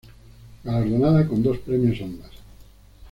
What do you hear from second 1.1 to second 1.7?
con dos